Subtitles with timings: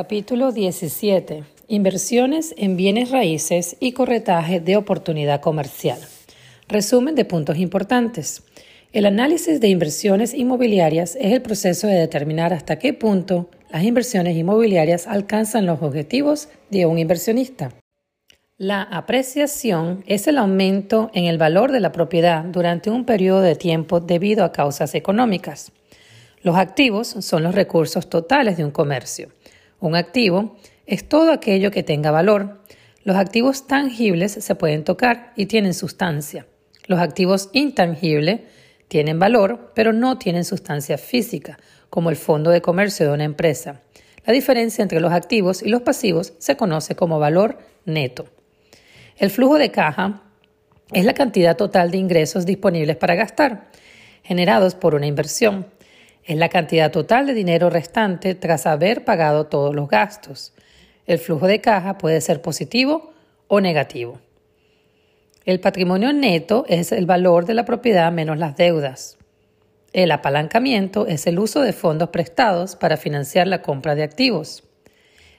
[0.00, 1.42] Capítulo 17.
[1.66, 5.98] Inversiones en bienes raíces y corretaje de oportunidad comercial.
[6.68, 8.44] Resumen de puntos importantes.
[8.92, 14.36] El análisis de inversiones inmobiliarias es el proceso de determinar hasta qué punto las inversiones
[14.36, 17.72] inmobiliarias alcanzan los objetivos de un inversionista.
[18.56, 23.56] La apreciación es el aumento en el valor de la propiedad durante un periodo de
[23.56, 25.72] tiempo debido a causas económicas.
[26.42, 29.30] Los activos son los recursos totales de un comercio.
[29.80, 30.56] Un activo
[30.86, 32.62] es todo aquello que tenga valor.
[33.04, 36.46] Los activos tangibles se pueden tocar y tienen sustancia.
[36.86, 38.40] Los activos intangibles
[38.88, 41.58] tienen valor, pero no tienen sustancia física,
[41.90, 43.82] como el fondo de comercio de una empresa.
[44.24, 48.26] La diferencia entre los activos y los pasivos se conoce como valor neto.
[49.16, 50.22] El flujo de caja
[50.92, 53.68] es la cantidad total de ingresos disponibles para gastar,
[54.22, 55.66] generados por una inversión.
[56.28, 60.52] Es la cantidad total de dinero restante tras haber pagado todos los gastos.
[61.06, 63.14] El flujo de caja puede ser positivo
[63.46, 64.20] o negativo.
[65.46, 69.16] El patrimonio neto es el valor de la propiedad menos las deudas.
[69.94, 74.64] El apalancamiento es el uso de fondos prestados para financiar la compra de activos.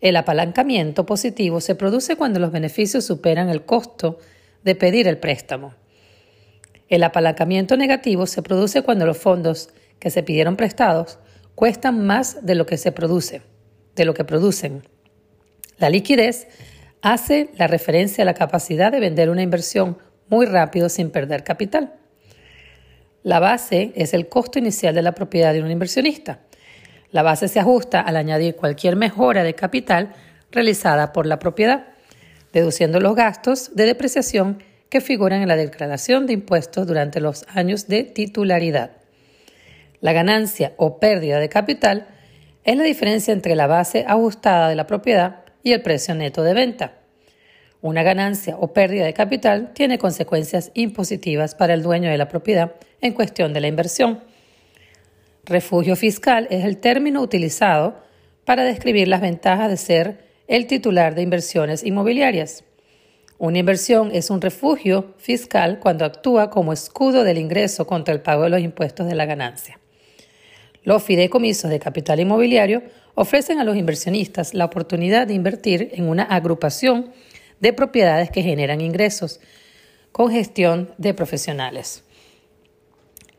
[0.00, 4.18] El apalancamiento positivo se produce cuando los beneficios superan el costo
[4.64, 5.74] de pedir el préstamo.
[6.88, 9.68] El apalancamiento negativo se produce cuando los fondos
[10.02, 11.20] que se pidieron prestados
[11.54, 13.42] cuestan más de lo que se produce,
[13.94, 14.82] de lo que producen.
[15.78, 16.48] La liquidez
[17.02, 21.94] hace la referencia a la capacidad de vender una inversión muy rápido sin perder capital.
[23.22, 26.40] La base es el costo inicial de la propiedad de un inversionista.
[27.12, 30.14] La base se ajusta al añadir cualquier mejora de capital
[30.50, 31.86] realizada por la propiedad,
[32.52, 37.86] deduciendo los gastos de depreciación que figuran en la declaración de impuestos durante los años
[37.86, 39.01] de titularidad.
[40.02, 42.08] La ganancia o pérdida de capital
[42.64, 46.52] es la diferencia entre la base ajustada de la propiedad y el precio neto de
[46.52, 46.98] venta.
[47.80, 52.74] Una ganancia o pérdida de capital tiene consecuencias impositivas para el dueño de la propiedad
[53.00, 54.20] en cuestión de la inversión
[55.44, 57.96] Refugio fiscal es el término utilizado
[58.44, 62.62] para describir las ventajas de ser el titular de inversiones inmobiliarias.
[63.38, 68.44] Una inversión es un refugio fiscal cuando actúa como escudo del ingreso contra el pago
[68.44, 69.81] de los impuestos de la ganancia.
[70.84, 72.82] Los fideicomisos de capital inmobiliario
[73.14, 77.12] ofrecen a los inversionistas la oportunidad de invertir en una agrupación
[77.60, 79.40] de propiedades que generan ingresos
[80.10, 82.02] con gestión de profesionales.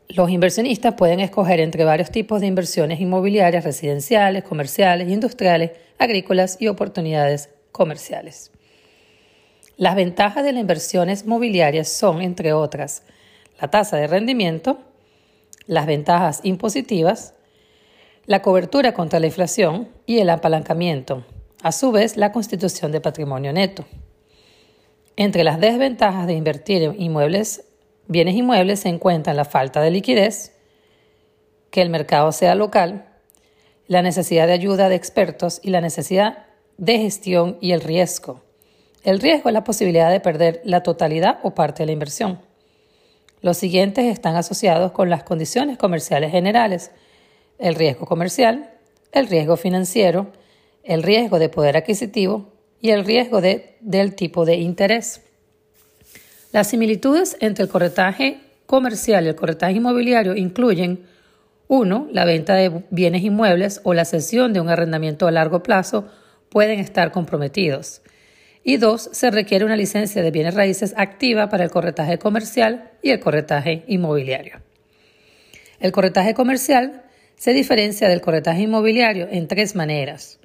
[0.07, 6.67] Los inversionistas pueden escoger entre varios tipos de inversiones inmobiliarias residenciales, comerciales, industriales, agrícolas y
[6.67, 8.51] oportunidades comerciales.
[9.75, 13.03] Las ventajas de las inversiones mobiliarias son, entre otras,
[13.59, 14.79] la tasa de rendimiento,
[15.67, 17.33] las ventajas impositivas,
[18.25, 21.25] la cobertura contra la inflación y el apalancamiento,
[21.61, 23.85] a su vez la constitución de patrimonio neto.
[25.15, 27.63] Entre las desventajas de invertir en inmuebles
[28.07, 30.53] bienes inmuebles se encuentran la falta de liquidez,
[31.69, 33.05] que el mercado sea local,
[33.87, 36.45] la necesidad de ayuda de expertos y la necesidad
[36.77, 38.41] de gestión y el riesgo.
[39.03, 42.39] El riesgo es la posibilidad de perder la totalidad o parte de la inversión.
[43.43, 46.91] Los siguientes están asociados con las condiciones comerciales generales,
[47.59, 48.71] el riesgo comercial,
[49.11, 50.31] el riesgo financiero,
[50.85, 55.23] el riesgo de poder adquisitivo y el riesgo de, del tipo de interés.
[56.53, 61.05] Las similitudes entre el corretaje comercial y el corretaje inmobiliario incluyen
[61.67, 62.07] 1.
[62.13, 66.07] La venta de bienes inmuebles o la cesión de un arrendamiento a largo plazo
[66.47, 68.03] pueden estar comprometidos.
[68.63, 69.09] Y 2.
[69.11, 73.83] Se requiere una licencia de bienes raíces activa para el corretaje comercial y el corretaje
[73.87, 74.61] inmobiliario.
[75.79, 77.03] El corretaje comercial
[77.35, 80.39] se diferencia del corretaje inmobiliario en tres maneras.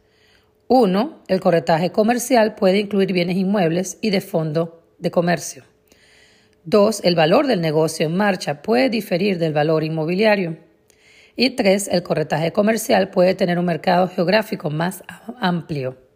[0.66, 1.22] 1.
[1.28, 5.62] El corretaje comercial puede incluir bienes inmuebles y de fondo de comercio.
[6.64, 10.58] Dos, el valor del negocio en marcha puede diferir del valor inmobiliario.
[11.36, 15.04] Y tres, el corretaje comercial puede tener un mercado geográfico más
[15.40, 16.07] amplio.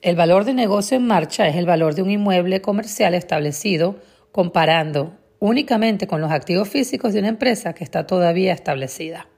[0.00, 3.96] El valor de negocio en marcha es el valor de un inmueble comercial establecido
[4.30, 9.28] comparando únicamente con los activos físicos de una empresa que está todavía establecida.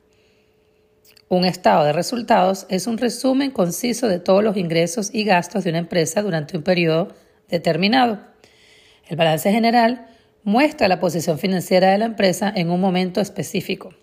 [1.29, 5.71] Un estado de resultados es un resumen conciso de todos los ingresos y gastos de
[5.71, 7.09] una empresa durante un periodo
[7.49, 8.21] determinado.
[9.09, 10.09] El balance general
[10.43, 13.95] muestra la posición financiera de la empresa en un momento específico.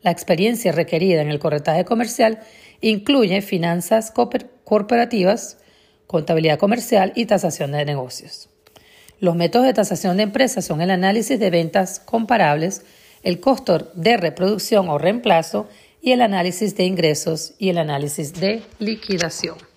[0.00, 2.40] La experiencia requerida en el corretaje comercial
[2.80, 4.12] incluye finanzas
[4.64, 5.58] corporativas,
[6.06, 8.48] contabilidad comercial y tasación de negocios.
[9.20, 12.82] Los métodos de tasación de empresas son el análisis de ventas comparables,
[13.22, 15.68] el costo de reproducción o reemplazo,
[16.00, 19.67] y el análisis de ingresos y el análisis de liquidación.